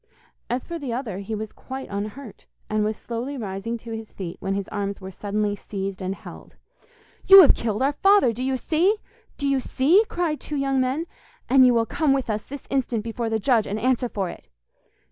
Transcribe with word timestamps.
As 0.49 0.63
for 0.65 0.79
the 0.79 0.91
other, 0.91 1.19
he 1.19 1.35
was 1.35 1.51
quite 1.51 1.87
unhurt, 1.91 2.47
and 2.71 2.83
was 2.83 2.97
slowly 2.97 3.37
rising 3.37 3.77
to 3.77 3.91
his 3.91 4.11
feet 4.11 4.37
when 4.39 4.55
his 4.55 4.67
arms 4.69 4.99
were 4.99 5.11
suddenly 5.11 5.55
seized 5.55 6.01
and 6.01 6.15
held. 6.15 6.55
'You 7.27 7.43
have 7.43 7.53
killed 7.53 7.83
our 7.83 7.93
father, 7.93 8.33
do 8.33 8.43
you 8.43 8.57
see? 8.57 8.95
do 9.37 9.47
you 9.47 9.59
see?' 9.59 10.03
cried 10.09 10.39
two 10.39 10.55
young 10.57 10.81
men, 10.81 11.05
'and 11.47 11.67
you 11.67 11.75
will 11.75 11.85
come 11.85 12.13
with 12.13 12.31
us 12.31 12.41
this 12.43 12.63
instant 12.71 13.03
before 13.03 13.29
the 13.29 13.37
judge, 13.37 13.67
and 13.67 13.79
answer 13.79 14.09
for 14.09 14.27
it. 14.27 14.47